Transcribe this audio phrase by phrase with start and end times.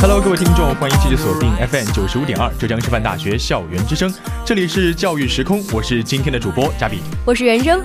[0.00, 4.08] Hello，各位听众，欢迎继续锁定 FM 九十五点二浙江师范大学校园之声，
[4.44, 7.84] 这里是教育时空，我是今天的主播嘉比，我是袁征。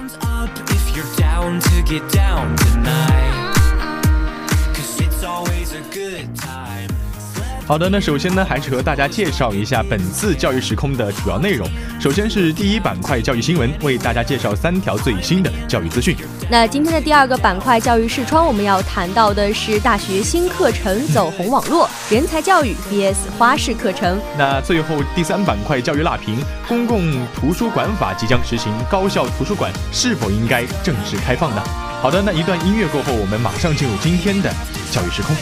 [7.65, 11.65] 好的，那首先呢，还是和大家介绍一下本次教育时空的主要内容。
[11.97, 16.13] 首先是第一板块教育新闻，为大家介绍三条最新的教育资讯。
[16.49, 24.19] 那今天的第二个板块教育视窗，我们要谈到的是大学新课程走红网络，人才教育 VS 花式课程。
[24.37, 26.37] 那最后第三板块教育辣评，
[26.67, 31.63] 公共图书馆法即将实行，高校图书馆是否应该正式开放呢？
[32.01, 34.53] 好的，那一段音乐过后，我们马上进入今天的
[34.91, 35.33] 教育时空。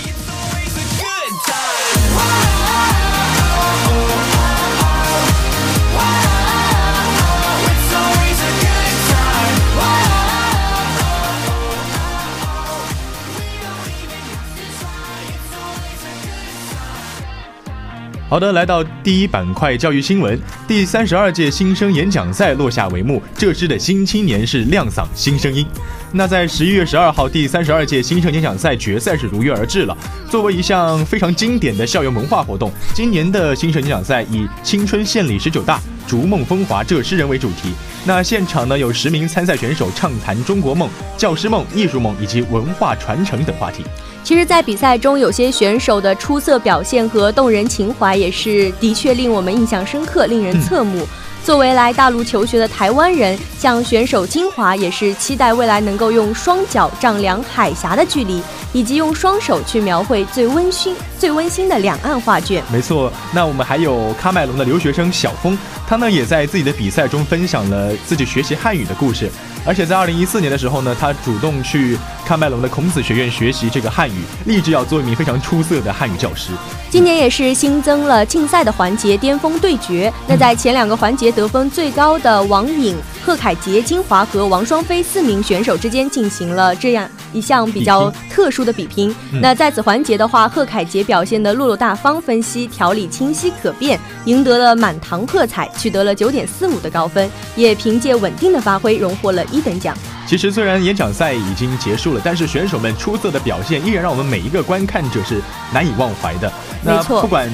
[18.31, 25.67] 好的，来到第一板块教育新闻，第三十二届新生演讲赛落下帷幕，这支的新青年是亮嗓新声音。
[26.13, 29.97] 那在十一月十二号，第三十二届新生演讲赛决赛是如约而至了。
[30.29, 37.71] 作为一项非常经典的校园文化活动，今年的新生演讲赛以“青春献礼十九大，逐梦风华这诗人”为主题。
[38.03, 43.85] 那现场呢有十名参赛选手畅谈中国梦、教师梦、艺术梦以及文化传承等话题。
[44.21, 51.07] 其实，在比赛中，有些选手的出色表现和动人情怀，也是的确令我们印象深刻，令人侧目。
[51.43, 58.41] 作为来大陆求学的台湾人，向选手金华，也是期待未来能够用双脚丈量海峡的距离，
[58.71, 62.63] 以及用双手去描绘最温馨、最温馨的两岸画卷。
[62.71, 65.57] 没错，那我们还有喀麦隆的留学生小峰，
[65.87, 69.29] 他呢也在自己的比赛中分享了自己学习汉语的故事。
[69.65, 76.51] 而且在二零一四年的时候呢，他主动去喀麦隆的孔子学院学习这个汉语，立志要做一名非常出色的汉语教师。
[76.89, 80.11] 今年也是新增了竞赛的环节——巅峰对决。
[80.27, 89.13] 那在前两个环节得分最高的王颖、贺凯杰、金华和王双飞四名选手之间进行了这样一项比较特殊的比拼。
[89.41, 99.41] 那在此环节的话，贺凯杰表现的落落大方，分析条理清晰可辨，赢得了满堂喝彩，取得了九点四五的高分，也凭借稳定的发挥荣获了。
[99.51, 99.95] 一等奖。
[100.25, 105.41] 其实虽然演讲赛已经结束了，但是选手们出色的表现依然让我们每一个观看者是
[105.73, 106.51] 难以忘怀的。
[106.83, 107.49] 没错，不管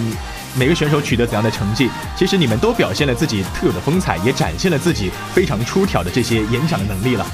[0.56, 7.26] 每个选手取得怎样的成绩，其实你们都表现了自己特有的风采，也展现了自己非常出挑的这些演讲的能力了。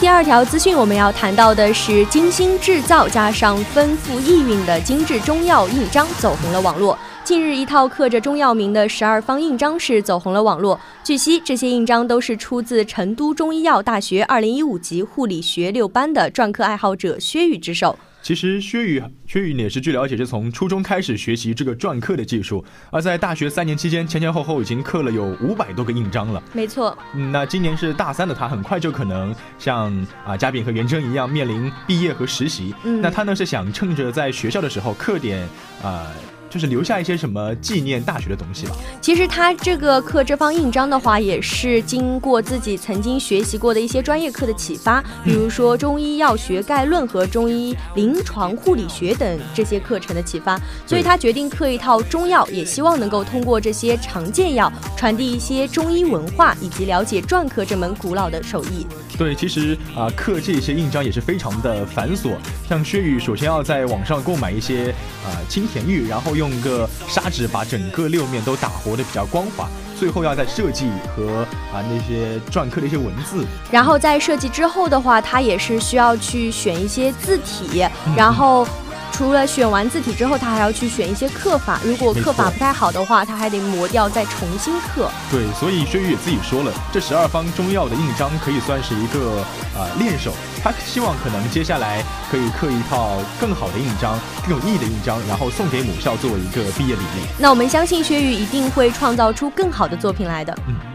[0.00, 6.98] 第二条资讯，我们要谈到的是精心制造加上丰富意蕴的精致中药印章走红了网络。
[7.22, 10.80] 近日，一套刻着中药名的十二方印章是走红了网络。
[11.04, 17.94] 据悉，这些印章都是出自成都中医药大学二零一五级护理学六班的篆刻爱好者薛宇之手。
[18.22, 26.42] 其实薛宇，薛宇也是据了解是从初中开始学习这个篆刻的技术，而在大学三年期间，前前后后已经刻了有五百多个印章了。
[26.52, 26.96] 没错，
[27.32, 32.74] 那今年是大三的他，很快就可能像啊嘉炳和袁征一样面临毕业和实习。
[32.84, 35.48] 那他呢是想趁着在学校的时候刻点
[35.82, 36.06] 啊。
[36.50, 38.76] 就是留下一些什么纪念大学的东西吧。
[39.00, 58.84] 其实他这个刻这方印章的话，也是经过自己曾经学习过的一些专业课的启发，比如说中医药学概论和中医临床护理学等这些课程的启发，所以他决定刻一套中药，也希望能够通过这些常见药传递一些中医文化，以及了解篆刻这门古老的手艺。
[59.16, 62.30] 对，其实啊，刻这些印章也是非常的繁琐。
[62.68, 64.90] 像薛宇，首先要在网上购买一些
[65.24, 73.44] 啊青田玉，然后用个砂纸把整个六面都打活的比较光滑，最后要在设计和啊那些篆刻的一些文字。
[73.70, 78.66] 然后在设计之后的话，它也是需要去选一些字体，然后。
[79.12, 81.78] 除了选完字体之后，他还要去选一些刻法。
[81.84, 85.10] 如果刻法不太好的话，他还得磨掉再重新刻。
[85.30, 89.44] 对，所以薛玉也自己说了，这十二方中药的印章可以算是一个
[89.76, 90.32] 呃练手。
[90.62, 97.26] 他希望可能接下来可以刻一套更好的印章、更有意义的印章，然后送给母校作为一个毕业礼物。
[97.38, 100.56] 那我们相信薛玉一定会创造出更好的作品来的。
[100.66, 100.89] 嗯。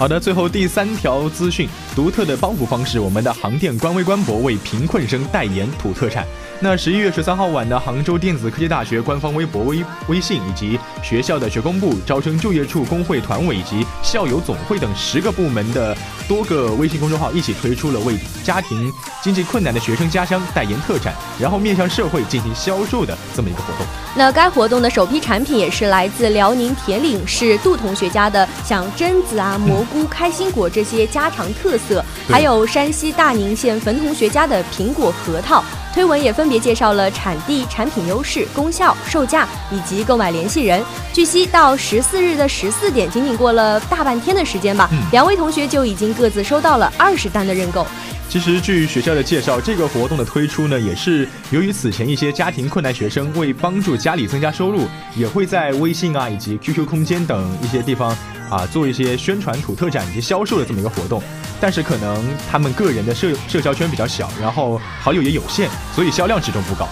[0.00, 6.26] 好的，最后第三条资讯，独特的帮扶方式，我们的航电官微官博为贫困生代言土特产。
[6.58, 15.94] 那十一月十三号晚的杭州电子科技大学官方微博、微微信以及学校的学工部、招生就业处、工会团委以及校友总会等十个部门的
[16.26, 18.90] 多个微信公众号一起推出了为家庭
[19.22, 23.86] 经济困难的学生家乡代言特产，然后面向社会进行销售的这么一个活动。
[24.16, 35.62] 那该活动的首批产品也是来自辽宁铁岭市杜同学家的，像榛子啊、蘑、开心果这些家常特色，还有山西大宁县汾同学家的苹果核桃。
[35.92, 40.80] 推文也分别介绍了产地、产品优势、功效、售价以及购买联系人。
[41.12, 47.84] 据悉，到十四日的十四点，仅仅过了大半天的时间吧，两位同学就已经各自收到了二十单的认购。
[48.28, 54.86] 其实，据学校的介绍，这个活动的推出呢，也是由于此前一些家庭困难学生为帮助家里增加收入，
[55.16, 58.16] 也会在微信啊以及 QQ 空间等一些地方
[58.50, 61.22] 啊做一些宣传土特产以及销售的这么一个活动。
[61.60, 66.88] 但是可能他们个人的社社交圈比较小，然后好友也有限，所以销量始终不高。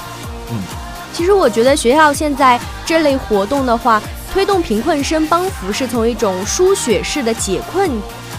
[0.50, 0.60] 嗯，
[1.12, 4.00] 其实我觉得学校现在这类活动的话，
[4.32, 7.90] 推动贫困生帮扶是从一种输血式的解困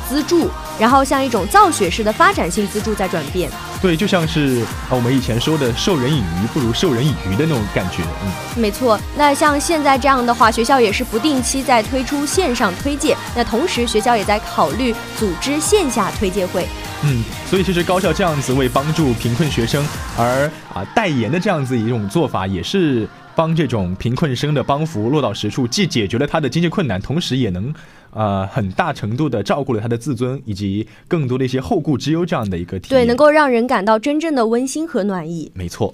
[0.08, 0.50] 资助。
[0.80, 3.52] 然后像一种造血式的发展性资助在转变，
[3.82, 9.00] 对，就像是啊我们以前说的“授人以鱼不如授人以渔”的那种感觉，嗯，没错。
[9.18, 16.68] 那像现在这样的话，学校也是不定期在推出线上推介，那同时学校也在考虑组织线下推介会，
[17.04, 19.86] 嗯，所以其实高校这样子为帮助贫困学生
[20.18, 27.74] 而啊代言的这样子一种做法，也是帮这种贫困生的帮扶落到实处，既解决了他的经济困难，同时也能。
[28.12, 35.52] 呃，很大程度的照顾了他的自尊，以及更多的一些后顾之忧这样的一个体验，对，能够让人感到真正的温馨和暖意。
[35.54, 35.94] 没错。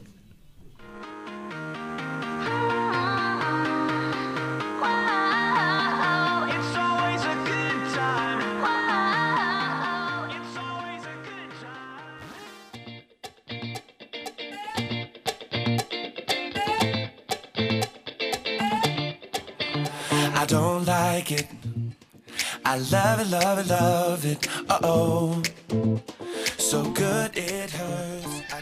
[22.92, 24.48] Love it, love it, love it.
[24.70, 25.42] Uh oh.
[26.58, 28.55] So good it hurts.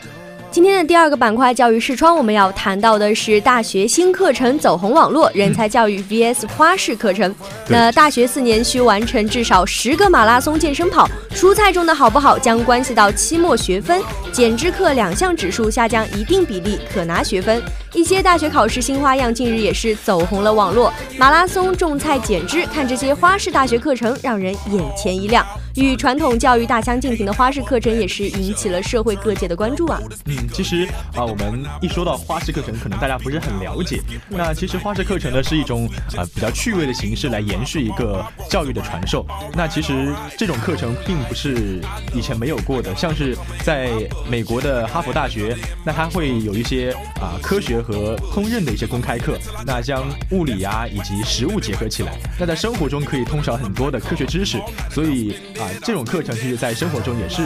[0.53, 7.33] 今天的第二个板块教育视窗，我们要谈到的是大学新课程走红网络人才教育 VS 花式课程。
[7.67, 13.99] 那大学四年需完成至少十个马拉松健身跑，蔬菜种的好不好将关系到期末学分，
[14.31, 17.59] 减脂课两项指数下降一定比例可拿学分。
[17.95, 25.43] 一些大学考试新花样近日也是走红了网络，马拉松、种菜、减脂，看这些花式大学课程让人眼前一亮。
[25.75, 29.99] 与传统教育大相径庭的花式课程也是引起了社会各界的关注啊。
[30.25, 33.99] 嗯，其实啊，我们一说到花式课程，可能大家不是很了解。
[34.29, 39.25] 那其实花式课程呢是一种啊比较趣味的形式来延续一个教育的传授。
[39.53, 41.81] 那其实这种课程并不是
[42.13, 43.89] 以前没有过的，像是在
[44.29, 54.61] 美国的哈佛大学，那它会有一些啊科学和烹饪的一些公开课，那将物理啊以及食物结合起来，那在生活中可以通晓很多的科学知识，
[54.91, 55.35] 所以。
[55.83, 57.41] 这种课程其实，在生活中也是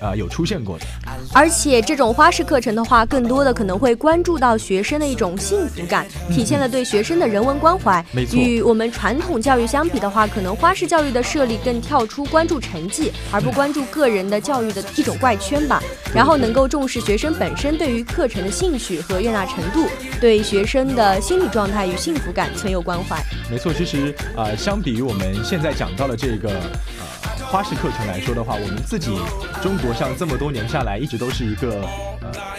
[0.00, 0.84] 呃有出现过的。
[1.32, 8.04] 而且，这种花式课程的话，更多的可能会关注到学生的一种幸福感，体现了对学生的人文关怀。
[8.12, 8.38] 没错。
[8.38, 15.82] 与我们传统教育相比的话，可能花式教育的设立更跳出关注成绩，而不关注个人的教育的一种怪圈吧。
[16.14, 19.86] 然后，能够重视学生本身对于课程的兴趣和悦纳程度，
[20.20, 23.22] 对学生的心理状态与幸福感存有关怀。
[23.50, 26.97] 没错，其实呃，相比于我们现在讲到的这个呃。
[27.50, 29.18] 花式课程来说的话，我们自己
[29.62, 31.82] 中国上这么多年下来，一直都是一个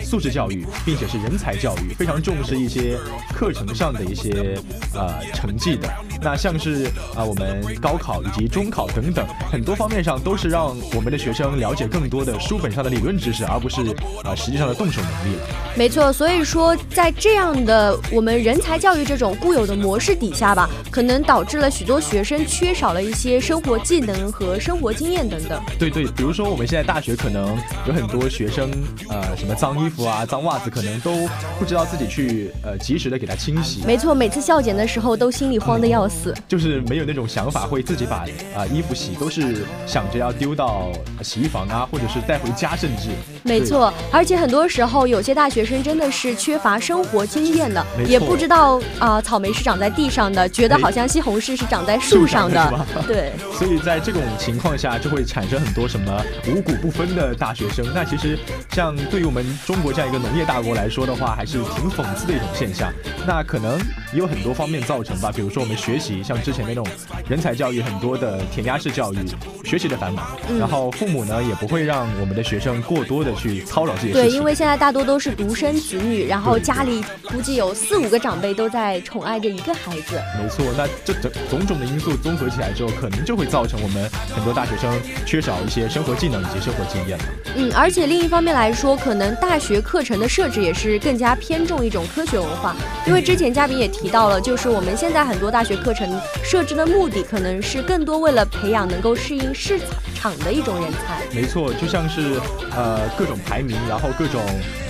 [0.02, 2.98] 素质教育，并且是人才教育，非常重视一些
[3.34, 4.58] 课程上的一些
[4.96, 5.88] 呃成绩的。
[6.22, 6.86] 那像是
[7.16, 13.82] 啊我们高考以及中考等等很多方面上，都是让我们的学生了解更多的书本上的理论知识，而不是
[14.24, 15.44] 啊实际上的动手能力了。
[15.76, 24.80] 没错，所以说在这样的我们人才教育这种固有的模式底下吧，可能导致了许多学生缺少了一些生活技能和生。
[24.80, 28.72] 活经验等等，对对，比如说我们现在大学可能有很多学生，
[29.10, 31.12] 呃，什么脏衣服啊、 脏袜子，可能都
[31.60, 33.82] 不知道自己去呃及时的给它清洗。
[33.86, 38.26] 没错，每次校检的时候都心里慌的要死，就是没有那种想法会自己把
[38.56, 40.90] 啊衣服洗，都是想着要丢到
[41.22, 43.10] 洗衣房啊，或者是带回家，甚至。
[43.44, 52.86] 没错，而且很多时候有些大学生真的是缺乏生活经验的，也不知道啊草莓是长在地上的，觉得好像西红柿是长在树上的。
[53.06, 53.34] 对。
[53.58, 57.86] 所以在这种情况下，就会产生很多什么五谷不分的大学生。
[57.94, 58.38] 那其实
[58.72, 62.92] 像对于我们中国这样一个农业大国来说的话，还是挺讽刺的一种现象。
[63.28, 63.78] 那可能
[64.14, 66.86] 也有很多方面造成吧，比如说我们学习像之前那种
[67.28, 69.18] 人才教育，很多的填鸭式教育，
[69.64, 70.26] 学习的繁忙，
[70.58, 74.24] 然后父母呢也不会让我们的学生过多的去操劳这些事情。
[74.24, 80.20] 对，因为现在大多都是独生子女，然后家里估计有四五个长辈都在宠爱着一个孩子。
[80.42, 84.92] 没错，那这种种种的因素综合起来之后，可能就会造成我们很多大学生
[85.26, 87.24] 缺少一些生活技能以及生活经验了。
[87.56, 99.80] 嗯，而且另一方面来说，可能大学课程的设置也是更加偏重一种科学文化，因为之前嘉宾也提到了，就是我们现在很多大学课程设置的目的，可能是更多为了培养能够适应市
[100.16, 101.22] 场的一种人才。
[101.34, 102.40] 没错，就像是
[102.76, 104.42] 呃各种排名，然后各种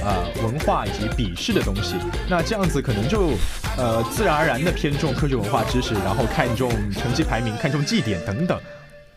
[0.04, 1.96] 呃文化以及笔试的东西，
[2.30, 3.32] 那这样子可能就
[3.78, 8.60] 呃自然而然的偏重科学文化知识，然后看重成绩排名，看重绩点等等。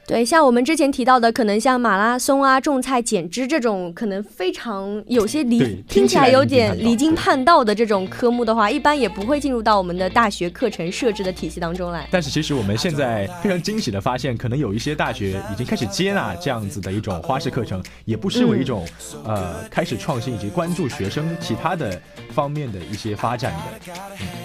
[0.04, 12.08] 对，像我们之前提到的，可能像马拉松啊、种菜、剪枝这种，可能非常有些离听起来有点离经叛道的这种科目的话，一般也不会进入到我们的大学课程设置的体系当中来。
[12.10, 18.84] 但是其实我们现在非常惊喜的发现，可能有一些大学已经开始接纳这样子的一种花式课程，也不失为一种
[19.24, 22.02] 呃开始创新以及关注学生其他的
[22.34, 23.92] 方面的一些发展的。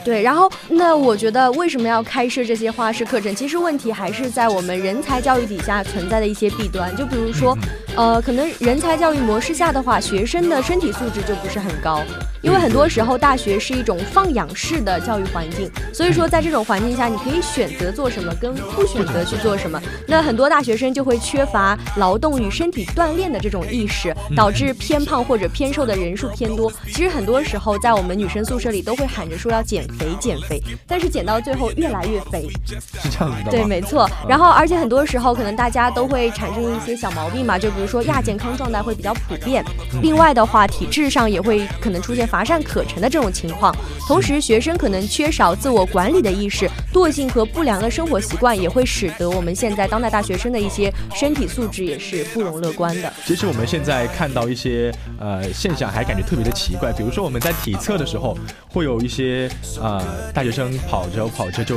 [0.06, 3.36] 对，然后那我觉得为什么要开设这些花式课程？
[3.36, 5.47] 其实问题还是在我们人才教育。
[5.48, 7.58] 底下存在的一些弊端，就比如说，
[7.96, 12.04] 呃，可能人才教育模式下的话，学生的身体素质就不是很高，
[12.42, 19.82] 因为很多时候大学是一种放养式的教育环境，所以说在这种环境下，你可以选择做什么，跟不选择去做什么。
[20.08, 26.72] 那很多大学生就会缺乏劳动与身体锻炼的这种意识，导致偏胖或者偏瘦的人数偏多。
[26.88, 33.52] 其实很多时候在我们女生宿舍里都会喊着说要减肥减肥，但是减到最后越来越肥，是这样子的。
[33.52, 34.10] 对，没错。
[34.28, 35.37] 然后而且很多时候。
[35.38, 39.64] 可能大家都会产生一些小毛病嘛，就比如说亚健康状态会比较普遍。
[40.02, 43.74] 另外的话，体质上也会可能出现乏善可陈的这种情况。
[44.08, 53.14] 同时，学生可能缺少自我管理的意识，惰性和不良的生活习惯也会使得我们现在当代大学生的一些身体素质也是不容乐观的。
[53.24, 56.92] 其实我们现在看到一些呃现象，还感觉特别的奇怪。
[56.94, 58.36] 比如说我们在体测的时候，
[58.68, 59.48] 会有一些
[59.80, 60.04] 呃
[60.34, 61.76] 大学生跑着跑着就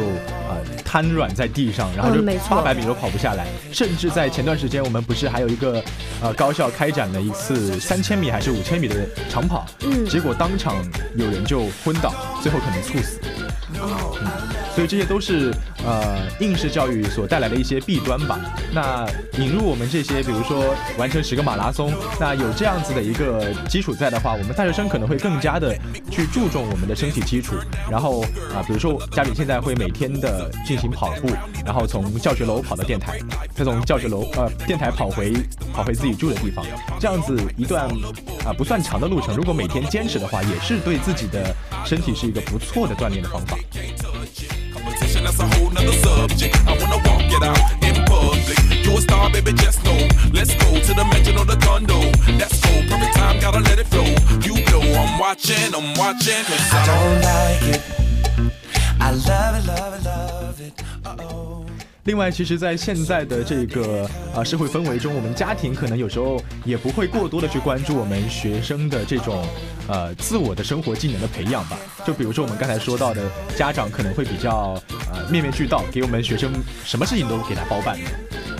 [0.50, 3.46] 呃瘫软在地上，然后就八百米都跑不下来。
[3.72, 5.82] 甚至在前段时间，我们不是还有一个
[6.22, 8.96] 呃高校开展了一次三千米还是五千米的
[9.28, 10.74] 长跑，嗯，结果当场
[11.14, 13.19] 有人就昏倒，最后可能猝死。
[14.80, 15.52] 所以这些都是
[15.84, 18.40] 呃应试教育所带来的一些弊端吧。
[18.72, 19.06] 那
[19.38, 25.76] 引入我们这些，比如说完成十个马拉松，那有这样子的一个基础在的话，我们大学生可能会更加的
[26.10, 27.56] 去注重我们的身体基础。
[27.90, 28.22] 然后
[28.54, 31.28] 啊，比如说家里现在会每天的进行跑步，
[31.62, 33.18] 然后从教学楼跑到电台，
[33.54, 35.34] 再从教学楼呃电台跑回
[35.74, 36.64] 跑回自己住的地方，
[36.98, 37.86] 这样子一段
[38.46, 43.58] 啊不算长的路程，如果每天坚持的话，也是对自己的身体是一个不错的锻炼的方法。
[45.00, 46.56] competition, that's a whole nother subject.
[46.66, 48.84] I wanna walk it out in public.
[48.84, 50.08] You a star, baby, just know.
[50.32, 52.00] Let's go to the mansion or the condo.
[52.38, 54.04] That's cool, perfect time, gotta let it flow.
[54.44, 56.44] You know I'm watching, I'm watching.
[56.44, 58.09] Cause I, I don't like it
[62.10, 69.46] 另外，其实，在现在的这个呃社会氛围中，我们家庭可能有时候也不会过多的去关注我们学生的这种
[69.86, 71.78] 呃自我的生活技能的培养吧。
[72.04, 74.76] 就比如说我们刚才说到的，家长可能会比较
[75.12, 76.50] 呃面面俱到，给我们学生
[76.84, 77.96] 什么事情都给他包办。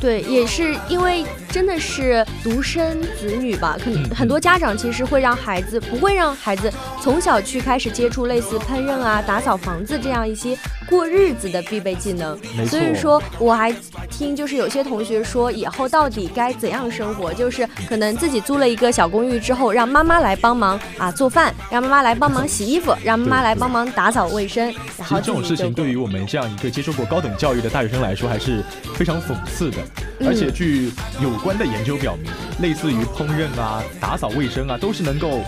[0.00, 10.57] 对，也是因为真的是独生子女吧，可能很多家长其实会让孩子不会让孩子从小去开始接触类似烹饪啊、打扫房子这样一些
[10.88, 12.38] 过日子的必备技能。
[12.66, 13.71] 所以说我还
[14.09, 24.64] 听就是有些同学说，以后到底该怎样生活，就是可能自己租了一个小公寓之后，让妈妈来帮忙啊做饭，让妈妈来帮忙洗衣服，让妈妈来帮忙打扫卫生。
[24.97, 28.62] 然后这种事情对于我们这样一个接受过高等教育的大学生来说，还是
[28.95, 29.76] 非常讽刺的。
[30.25, 32.31] 而且据有关的研究表明，
[32.61, 35.43] 类似于烹饪啊、打扫卫生啊，都是能够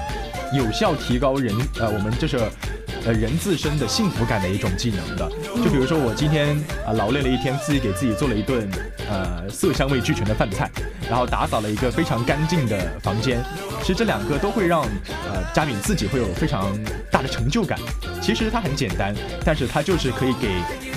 [0.55, 2.39] 有效提高人呃我们就是
[3.05, 5.31] 呃人自身的幸福感的一种技能的。
[5.57, 6.57] 就比如说我今天
[6.87, 8.69] 啊劳累了一天，自己给自己做了一顿
[9.11, 10.71] 呃色香味俱全的饭菜，
[11.09, 13.43] 然后打扫了一个非常干净的房间，
[13.83, 16.73] 其实这两个都会让呃佳敏自己会有非常
[17.11, 17.79] 大的成就感。
[18.23, 20.49] 其实它很简单，但是它就是可以给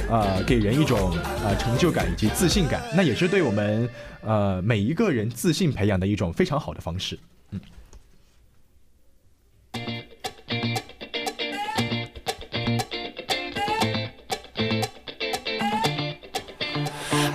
[0.09, 3.89] 呃给人一种呃成就感以及自信感，那也是对我们
[4.21, 7.17] 呃每一个人自信培养的一种非常好的方式。
[7.51, 7.59] 嗯。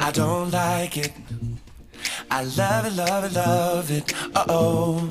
[0.01, 1.13] I don't like it.
[2.29, 4.15] I love it, love it, love it.
[4.35, 5.09] Uh oh.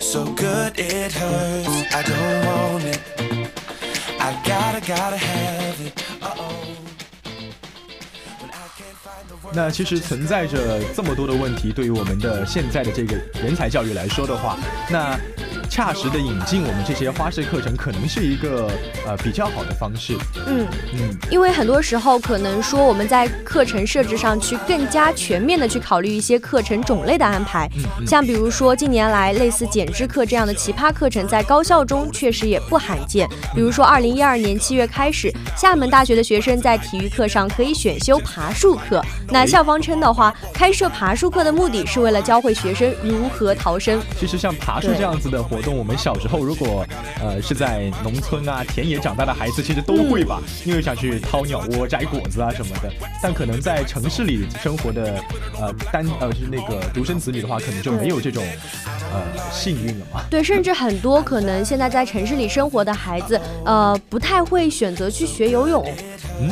[0.00, 1.68] So good it hurts.
[1.92, 3.00] I don't want it.
[4.18, 6.05] I gotta, gotta have it.
[9.52, 14.58] 那其实存在着这么多的问题，对于我们的现在的这个人才教育来说的话，
[14.90, 15.18] 那。
[15.68, 18.70] 恰时的引进我们这些花式课程，可能是一个
[19.06, 20.16] 呃比较好的方式。
[20.46, 27.68] 嗯嗯，因为很多时候可能说我们在课程设置上去更加全面的去考虑一些课程种类的安排。
[27.76, 33.28] 嗯，像比如说近年来类似减脂课这样的奇葩课程，在高校中确实也不罕见。
[33.54, 39.02] 比如说二零一二年七月开始，厦门大学的学生在体育课上可以选修爬树课。
[39.28, 44.00] 那校方称的话，开设爬树课的目的是为了教会学生如何逃生。
[44.18, 45.55] 其实像爬树这样子的活。
[45.56, 46.86] 活动我们小时候如果
[47.18, 52.92] 呃是在农村啊田野长大的孩子其实都会吧，因为想去掏鸟窝摘果子啊什么的。
[53.22, 55.18] 但可能在城市里生活的
[55.58, 58.44] 呃单呃就是那个独生子女的话，可能就没有这种
[59.10, 60.20] 呃幸运了嘛。
[60.28, 65.90] 对，甚至很多可能现在在城市里生活的孩子呃不太会选择去学游泳。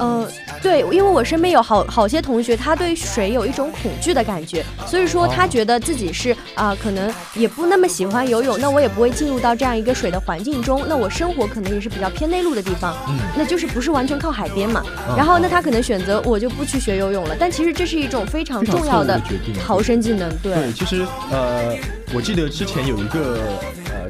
[0.00, 0.26] 嗯，
[0.64, 8.88] 对，因为我身边有好好些同学，他对水有一种恐惧的感觉，所以说他觉得自己是啊可能也不那么喜欢游泳，那我也。
[8.94, 14.84] 不会进入到这样一个水的环境中，那我生活可能也是比较偏内陆的地方，嗯，那就是不是完全靠海边嘛。
[15.16, 19.20] 然后那他可能选择我就不去学游泳了，但其实这是一种非常重要的
[19.66, 20.32] 逃生技能。
[20.40, 21.76] 对，其实呃，
[22.14, 23.40] 我记得之前有一个。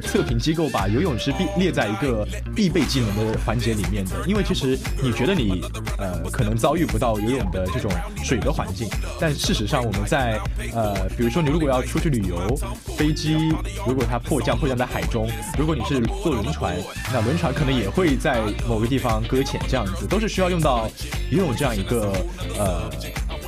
[0.01, 5.61] 测评机构把游泳是必列在一个必备技能的环节里面的，因为其实你觉得你
[5.97, 7.91] 呃可能遭遇不到游泳的这种
[8.23, 8.87] 水的环境，
[9.19, 10.39] 但事实上我们在
[10.73, 12.57] 呃比如说你如果要出去旅游，
[12.97, 13.35] 飞机
[13.87, 16.75] 如果它迫降迫降在海中，如果你是坐轮船，
[17.11, 20.89] 那轮船可能也会在某个地方搁浅，这样子都是需要用到
[21.29, 22.11] 游泳这样一个
[22.57, 22.89] 呃。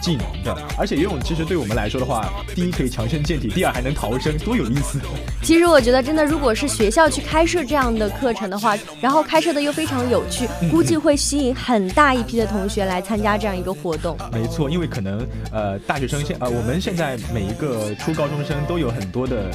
[0.02, 5.00] 技能的，而且游泳其实对我们来说的话，第一可以强身健体，第二还能逃生，多有意思！
[5.44, 14.18] 其实我觉得真的，如果是学校去开设这样的课程的话，然后开设的又非常有趣，估计会吸引很大一批的同学来参加这样一个活动。
[14.32, 19.52] 没错，因为可能呃大学生现呃我们现在每一个初高中生都有很多的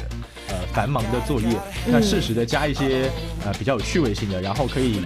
[0.49, 1.47] 呃繁忙的作业，
[1.87, 3.09] 那适时的加一些
[3.45, 5.01] 呃比较有趣味性的，然后可以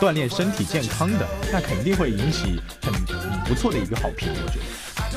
[0.00, 2.92] 锻炼身体健康的，那肯定会引起很
[3.48, 4.64] 不错的一个好评，我觉得。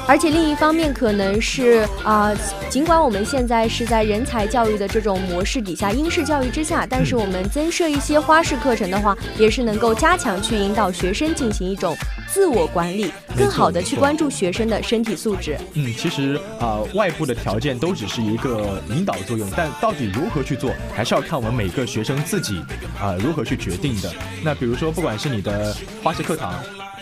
[0.08, 2.34] 而且另一方面，可能是啊，
[2.70, 11.96] 尽管我们现在是在人才教育的这种模式底下，应试教育之下，但是我们增设一些花式课程的话，也是能够加强去引导学生进行一种
[12.28, 15.58] 自我管理，更好的去关注学生的身体素质。
[15.74, 22.60] 嗯，其实啊，外部的条件都只是一个引导作用，但到底如何去做，还是要看我们每个学生自己
[23.00, 24.12] 啊如何去决定的。
[24.44, 26.54] 那比如说，不管是你的花式课堂。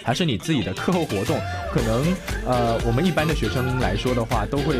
[0.08, 1.38] 还是你自己的课后活动，
[1.70, 2.02] 可能
[2.46, 4.76] 呃，我们一般的学生来说的话，都会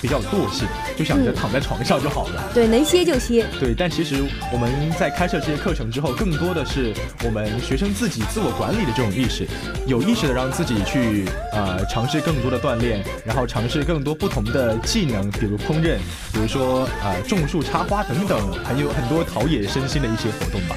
[0.00, 0.66] 比较惰性，
[0.98, 2.50] 就想着躺在床上就好了。
[2.52, 3.46] 对，能歇就歇。
[3.60, 4.16] 对，但其实
[4.52, 4.68] 我们
[4.98, 6.92] 在开设这些课程之后，更多的是
[7.24, 9.46] 我们学生自己自我管理的这种意识，
[9.86, 15.96] 有意识的让自己去呃尝试更多的锻炼，然后尝试更多不同的技能，比如烹饪，
[16.32, 20.74] 比如说呃种树插花等等，很有很多陶冶身心的一些活动吧。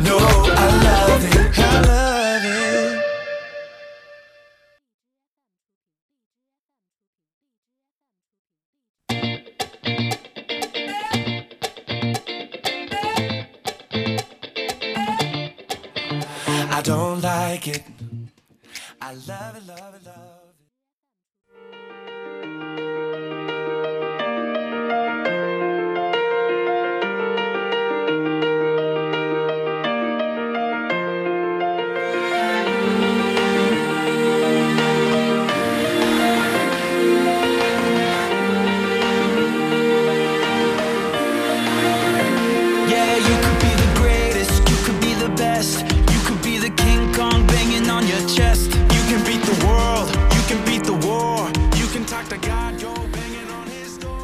[0.00, 1.58] No, I love it.
[1.58, 2.09] I love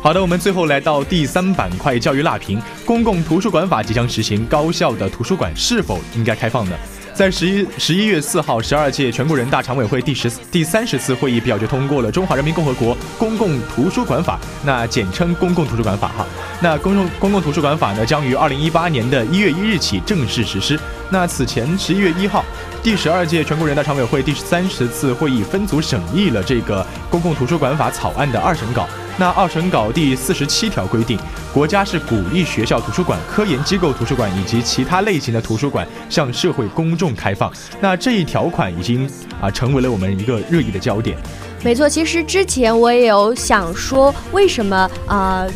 [0.07, 6.77] 好的，我们最后来到第三板块教育辣评，公共图书馆法即将实行，高校的图书馆是否应该开放呢？
[7.13, 16.25] 在十一十一月四号，十二届全国人大常委会第十第三十次会议表决通过了《中华人民共和国公共图书馆法》，那简称《公共图书馆法》哈。
[16.63, 20.79] 那公共公共图书馆法呢，将于二零一八年的一月一日起正式实施。
[21.11, 22.45] 那此前十一月一号，
[22.81, 28.89] 第十二届全国人大常委会第三十次会议分组审议了这个《公共图书馆法》草案的二审稿。
[29.19, 31.19] 那二审稿第四十七条规定，
[31.53, 37.51] 国家是鼓励学校图书馆、科研机构图书馆以及其他类型的图书馆向社会公众开放。
[37.81, 41.17] 那这一条款已经啊成为了我们一个热议的焦点。
[41.65, 45.47] 没错，其实之前我也有想说，为什么啊？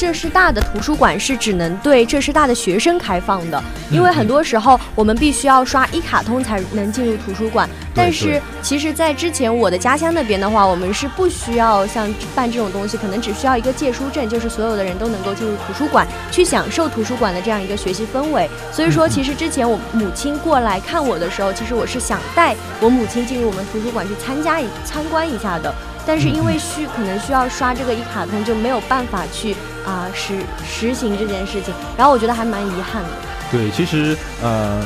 [0.00, 7.68] 浙师大的图书馆是只能对浙师大的学生开放的，因为很多时候我们必须要刷一卡通才能进入图书馆。
[7.94, 18.48] 但是其实，在之前我的家乡那边的话，我们是不需要像办这种东西，可能只需要一个借书证，就是所有的人都能够进入图书馆去享受图书馆的这样一个学习氛围。
[18.72, 25.70] 所以说，其实之前我母亲过来看我的时候，其实我是想带我母亲进入我们图书馆去参加一参观一下的。
[26.06, 29.54] 但是因为需可能需要刷这个一卡通，就没有办法去
[29.86, 30.34] 啊实
[30.66, 31.72] 实行这件事情。
[31.96, 33.08] 然后我觉得还蛮遗憾的。
[33.50, 34.80] 对，其实呃，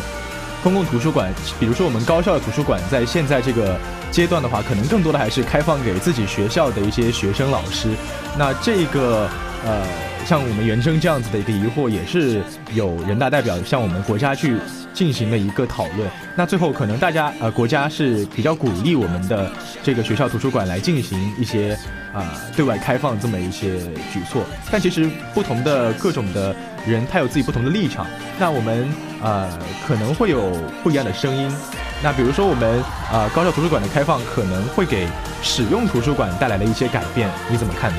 [0.62, 3.78] 公共图书馆，比如说我们高校的图书馆，在现在这个
[4.10, 7.88] 阶段的话，可能更多的还是开放给自己学校的一些学生老师。
[8.38, 9.28] 那这个
[9.64, 9.82] 呃，
[10.26, 14.58] 像我们原生这样子的一个疑惑，也是有人大代表向我们国家去。
[14.94, 19.50] 进行了一个讨论，那最后可能大家呃国家是比较鼓励我们的
[19.82, 21.76] 这个学校图书馆来进行一些
[22.14, 23.76] 啊对外开放这么一些
[24.12, 26.54] 举措，但其实不同的各种的
[26.86, 28.06] 人他有自己不同的立场，
[28.38, 28.88] 那我们
[29.20, 29.50] 呃
[29.84, 30.52] 可能会有
[30.84, 31.52] 不一样的声音，
[32.00, 32.80] 那比如说我们
[33.12, 35.08] 啊高校图书馆的开放可能会给
[35.42, 37.98] 使用图书馆带来了一些改变，你怎么看呢？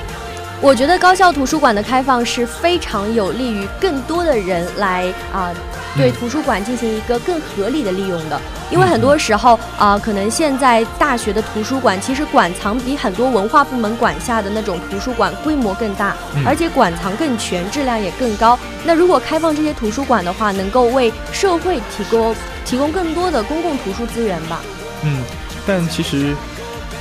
[0.62, 5.54] 我觉得高校图书馆的开放是非常有利于更多的人来啊。
[5.98, 8.38] 对图书馆进行一个更合理的利用的，
[8.70, 16.14] 因为很多时候啊，可能现在大学的图书馆其实馆藏比很多文化部门管辖的那种图书馆规模更大，
[16.46, 18.60] 而且馆藏更全，质量也更高。
[18.84, 24.60] 那如果开放这些图书馆的话，能够为社会提供提供更多的公共图书资源吧。
[25.04, 25.24] 嗯，
[25.66, 26.36] 但其实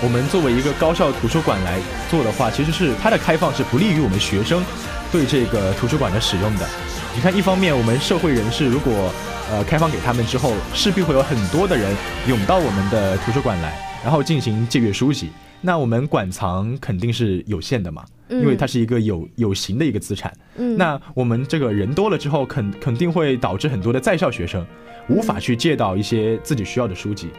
[0.02, 1.78] 我们作为一个高校图书馆来
[2.10, 4.62] 做的话，其实是它的开放是不利于我们学生
[5.10, 6.68] 对这个图书馆的使用的。
[7.14, 9.10] 你看，一方面我们社会人士如果
[9.50, 11.96] 呃开放给他们之后，势必会有很多的人
[12.28, 15.30] 涌到我们的图书馆来，然后进行借阅书籍。
[15.62, 20.30] 那我们馆藏肯定是有限的嘛，因为它是一个有有形的一个资产。
[20.56, 24.66] 嗯，那我们这个人多了之后，肯肯定会导致很多的在校学生
[25.08, 27.30] 无法去借到一些自己需要的书籍。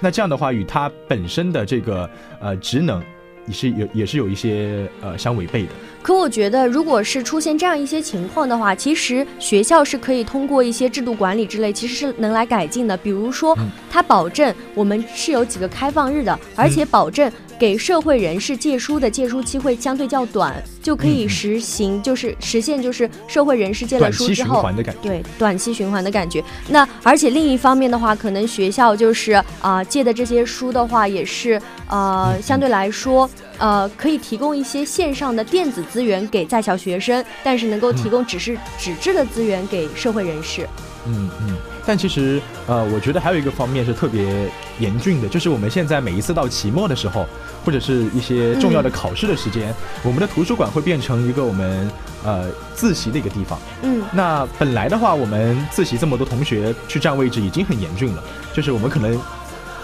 [0.00, 2.08] 那这样的话，与它本身的这个
[2.40, 3.02] 呃职能。
[3.48, 5.70] 也是有也是有一些呃相违背的。
[6.02, 12.94] 可我觉得，如果是出现这样一些情况的话，其实学校是可以通过一些制度管理之类，其实是能来改进的。
[12.94, 13.56] 比如说，
[13.90, 17.32] 它保证我们是有几个开放日的，而且保证。
[17.58, 24.64] 给社会人士借书的借书期会相对较短，就可以实行，就是实现就是社会人士借了书之后，
[25.02, 26.42] 对短期循环的感觉。
[26.68, 40.66] 那而且另一方面的话，可能学校就是啊借的这些书的话，也是呃相对来说呃可以提供一些线上的电子资源给在校学生，但是能够提供只是纸质的资源给社会人士。
[41.06, 41.56] 嗯嗯。
[41.88, 44.46] 但其实，呃，我觉得还有一个方面是特别
[44.78, 47.24] 严峻的，就是我们现在每一次到期末的时候，
[47.64, 51.90] 或者是一些重要的考试的时间，我们的图书馆会变成一个我们
[52.22, 53.58] 呃自习的一个地方。
[53.80, 58.22] 嗯，那本来的话，我们自习这么多同学去占位置已经很严峻了，
[58.52, 59.18] 就是我们可能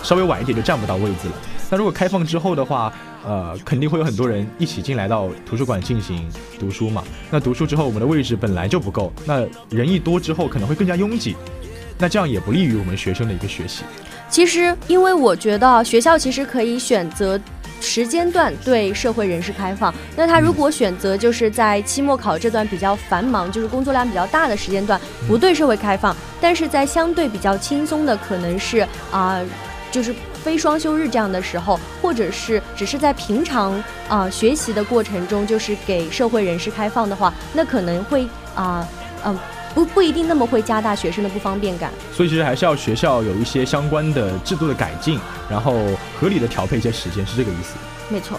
[0.02, 1.34] 稍微晚一点就占不到位置了。
[1.70, 2.92] 那如果开放之后的话，
[3.24, 7.02] 呃，肯定会有很多人一起进来到图书馆进行读书嘛。
[7.30, 11.34] 那读书之后，我们的位置本来就不够，那人一多之后可能会更加拥挤。
[11.98, 13.83] 那这样也不利于我们学生的一个学习。
[14.28, 17.38] 其实，因为我觉得学校其实可以选择
[17.80, 19.94] 时间段对社会人士开放。
[20.16, 29.40] 那他如果选择就是在期末考这段比较繁忙，就是工作量比较大的时间段不对社会开放，但是在相对比较轻松的，可能是啊，
[29.92, 38.26] 就是非双休日这样的时候，或者是只是在平常啊学习的过程中，就是给社会人士开放的话，那可能会
[38.57, 38.88] 啊
[39.24, 39.38] 嗯。
[39.74, 45.18] 不不一定那么会加大学生的不方便感，所以其实还是要学校有一些相关的制度的改进，
[45.50, 45.74] 然后
[46.20, 47.74] 合理的调配一些时间，是这个意思。
[48.08, 48.38] 没错。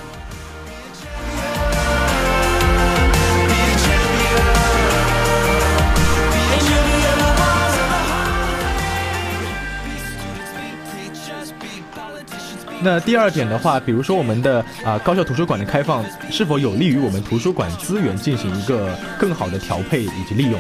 [12.81, 20.59] 那第二点的话，比如说我们的啊高校图书馆的开放，是否有利于我们图书馆资源进行一个更好的调配以及利用？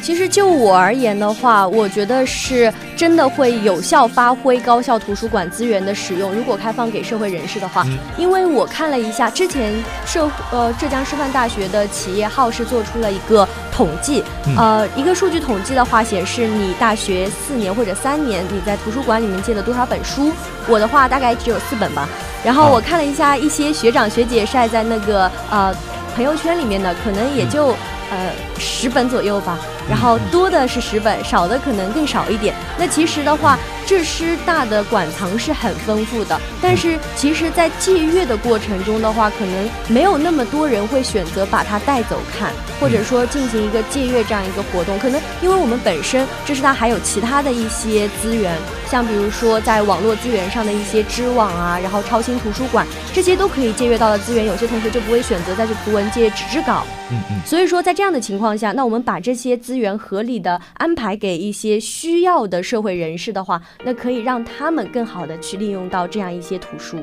[0.00, 6.32] 其实就我而言的话，我觉得是真的会有效发挥高校图书馆资源的使用。
[6.32, 7.84] 如果开放给社会人士的话，
[8.16, 9.72] 因为我看了一下之前
[10.06, 14.24] 社呃浙江师范大学的企业号是做出了一个统计，
[14.56, 20.32] 呃一个数据统计的话显示你大学四年或者三年你在图书馆里面借了多少本书，
[20.66, 22.08] 我的话大概只有四本吧。
[22.44, 25.74] 然后我看了一下一些学长学姐晒在那个呃
[26.14, 27.74] 朋友圈里面的，可能也就。
[28.10, 32.54] 呃，十本左右吧，然后多的是十本，少的可能更少一点。
[32.78, 44.98] 那其实的话，浙师大的馆藏是很丰富的，但是其实，在借阅的过程中的话，可能没有那么多人会选择把它带走看，或者说进行一个借阅这样一个活动。
[44.98, 48.54] 可能因为我们本身浙师大还有其他的一些资源，
[48.90, 56.84] 像比如说在网络资源上的一些知网啊，然后超星图书馆这些都可以借阅到的资源，有些同学就不会选择再去图文借纸质稿。
[57.10, 57.40] 嗯嗯。
[57.46, 67.02] 所以说，在这样的情况下，那我们把这些资源合理的安排给一些需要的社会人士的话，那可以让他们更好的去利用到这样一些图书。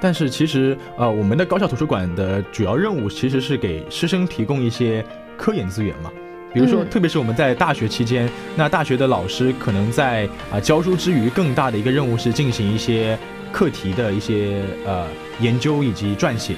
[0.00, 5.04] 但是其实，呃，我们的高校图书馆的主要任务其实是给师生提供一些
[5.36, 6.10] 科研资源嘛。
[6.52, 13.18] 比如说，特别是我们在大学期间，那大学的老师可能在啊教书之余，更大的一个任务是进行一些
[13.52, 15.06] 课题的一些呃
[15.40, 16.54] 研究以及撰写。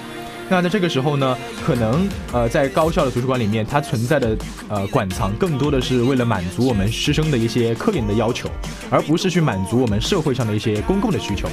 [0.51, 4.37] 那在这个时候呢，可能呃，在高校的图书馆里面，它存在的
[4.69, 8.49] 呃馆藏更多的是为了满足我们师生的一些科研的要求，
[8.91, 11.49] 而不是去满足我们社会上的一些公共的需求。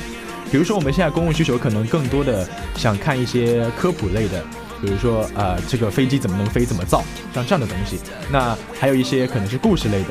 [0.49, 4.41] 比如说，我们现在公共需求可能更多的想看一些科普类的，
[4.81, 7.03] 比如说呃，这个飞机怎么能飞，怎么造，
[7.33, 7.99] 像这样的东西。
[8.31, 10.09] 那还有一些可能是故事类的，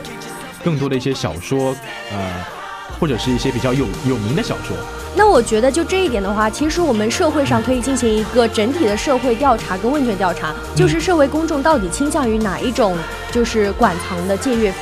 [0.63, 1.75] 更多的一些小说，
[2.13, 2.45] 呃，
[2.99, 4.77] 或者是一些比较有有名的小说。
[5.17, 12.97] 那我觉得就这一点的话，其实我们社会上可以进行一个整体的社会调查跟问卷调查，就是社会公众到底倾向于哪一种
[13.31, 14.75] 就是馆藏的借阅。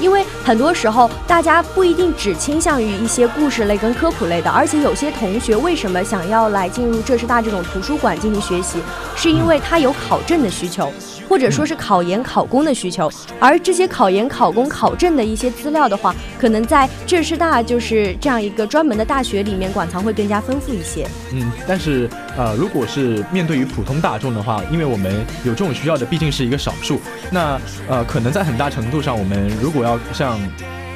[0.00, 8.78] 因为很多时候，大家不一定只倾向于一些故事类跟科普类的，而且有些同学为什么想要来进入浙师大这种图书馆进行学习，
[9.14, 10.90] 是因为他有考证的需求。
[11.28, 21.06] 或者说是考研考公的需求，而这些考研考公考证的一些资料的话，可能在浙师大就是这样一个专门的大学里面，馆藏会更加丰富一些。
[21.34, 26.98] 嗯，但是呃，如果是面对于普通大众的话，因为我们有这种需要的毕竟是一个少数，
[27.30, 30.37] 那呃，可能在很大程度上，我们如果要像。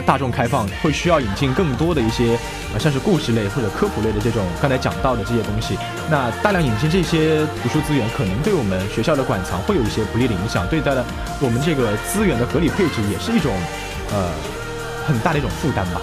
[0.04, 2.36] 大众开放会需要引进更多的一些，
[2.74, 5.78] 呃，像是故事类或者科普类的这种刚才讲到的这些东西。
[6.10, 11.04] 那大量引进这些图书资源，可能对我们学校的馆藏会有一些不利的影响，对待的
[11.40, 13.52] 我们这个资源的合理配置也是一种，
[14.10, 14.30] 呃，
[15.06, 16.00] 很大的一种负担吧。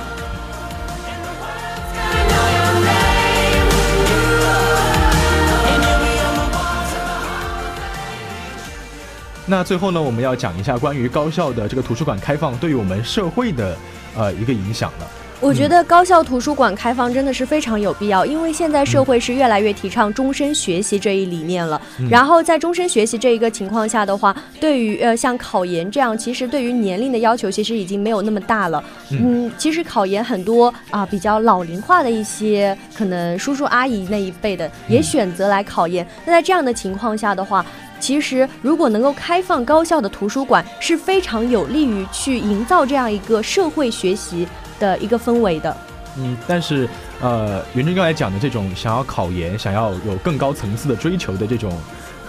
[9.50, 13.76] 那最后呢，我们要讲一下关于高校的这个图书馆开放对于我们社会的
[14.16, 15.08] 呃一个影响了。
[15.42, 21.82] 我觉得高校图书馆开放真的是非常有必要，因为现在社会是越来越提倡终身学习这一理念了。
[22.12, 28.84] 然后在终身学习这一个情况下的话，对于呃像考研这样，其实对于年龄的要求其实已经没有那么大了。
[29.12, 36.06] 嗯，其实考研很多啊比较老龄化的一些可能叔叔阿姨那一辈的也选择来考研。
[36.26, 37.66] 那在这样的情况下的话，
[38.00, 44.48] 其实，如果能够开放高校的图书馆，是非常有利于去营造这样一个社会学习
[44.80, 45.76] 的一个氛围的。
[46.18, 46.90] 嗯，但是，
[47.22, 51.72] 呃，袁真刚才讲的这种想要考研、想要有更高层次的追求的这种，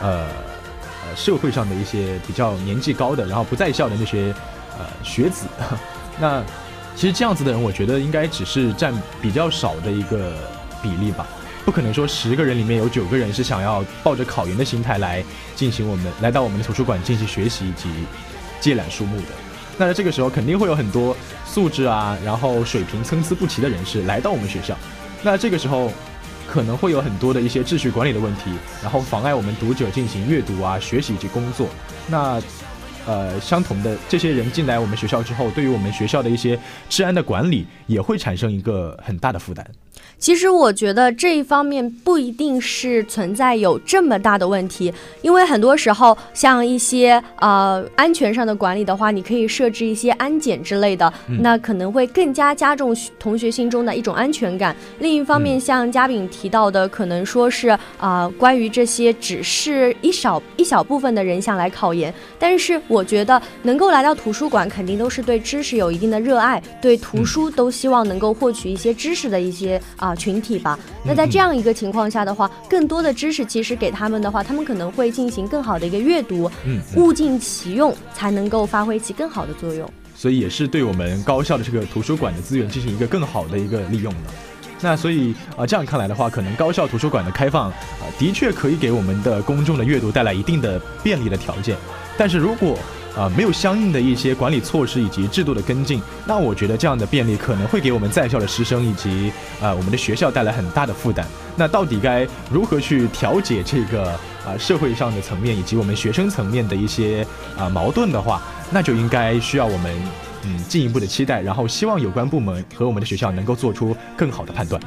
[0.01, 0.27] 呃，
[1.09, 4.35] 呃，社会上的一些比较年纪高的，然后不在校的那些
[4.79, 5.47] 呃学子，
[6.21, 6.43] 那
[6.95, 10.35] 其实这样子的人，我觉得应该只是占比较少的一个
[10.83, 11.27] 比例吧。
[11.71, 15.23] 不可能说十个人里面有九个人是想要抱着考研的心态来
[15.55, 17.89] 进行我们来到我们的图书馆进行学习以及
[18.61, 19.27] 借览书目的。
[19.79, 24.77] 那在这个时候肯定会有很多素质啊，然后水平参差不齐的人士来到我们学校。
[25.23, 25.93] 那这个时候
[26.49, 28.51] 可能会有很多的一些秩序管理的问题，
[28.83, 31.69] 然后妨碍我们读者进行阅读啊、学习以及工作。
[32.09, 32.43] 那
[33.07, 39.65] 呃，相同的这些人进来我们学校之后，对于我们学校的一些治安的管理也会产生一个很大的负担。
[40.19, 51.11] 其实我觉得这一方面不一定是存在有这么大的问题，因为很多时候像一些呃安全上的管理的话，你可以设置一些安检之类的，
[51.41, 54.77] 那可能会更加加重同学心中的一种安全感。
[54.99, 69.81] 另一方面，像嘉炳提到的，可能说是啊关于这些只是一少一小部分的人想来考研，但是我觉得能够来到图书馆，肯定都是对知识有一定的热爱，对图书都希望能够获取一些知识的一些。
[69.97, 70.79] 啊群体吧。
[71.05, 79.91] 那在这样一个情况下的话，更多的知识其实给他们的话，他们可能会进行更好的一个阅读，嗯，物尽其用，才能够发挥起更好的作用。
[80.15, 84.21] 所以也是对我们高校的这个图书馆的资源进行一个更好的一个利用了。
[84.83, 87.75] 那所以啊，这样看来的话，可能高校图书馆的开放啊，
[88.19, 91.77] 的确可以给我们的公众的阅读带来一定的便利的条件。
[92.17, 92.79] 但是如果
[93.17, 101.27] 啊没有相应的一些管理措施以及制度的跟进，那我觉得这样的便利可能会给我们在校的师生以及啊我们的学校带来很大的负担。
[101.57, 104.13] 那到底该如何去调解这个
[104.45, 107.27] 啊社会上的层面以及我们学生层面的一些
[107.59, 108.41] 啊矛盾的话？
[108.73, 109.93] 那就应该需要我们，
[110.45, 114.81] 嗯，进一步的期待，然后希望有关部门和我们的学校能够做出更好的判断。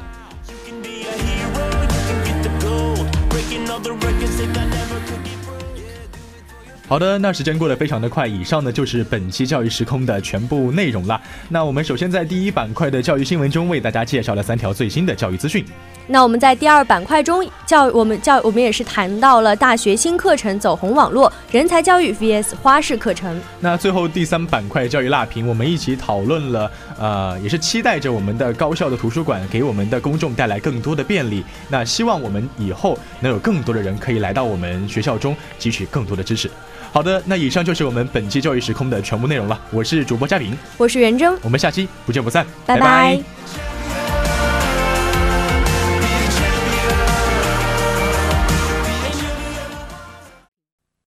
[6.86, 11.18] 好的，那时间过得非常的快，以上呢就是本期教育时空的全部内容了。
[11.48, 15.64] 那我们首先在第一板块的教育新闻中为大家介绍了三条最新的教育资讯。
[16.06, 23.40] 那我们在第二板块中教我们教我们也是谈到了大学新课程走红网络人才教育 vs 花式课程。
[23.60, 31.42] 那最后第三板块教育辣评，我们一起讨论了，呃，也是期待着我们的高校的图书馆给我们的公众带来更多的便利。
[31.70, 36.50] 那希望我们以后能有更多的人可以来到我们学校中汲取更多的知识。
[36.94, 39.60] 好的，那以上就是我们本期教育时空的全部内容了。
[39.72, 43.20] 我是主播嘉玲，我是袁征，我们下期不见不散，拜拜。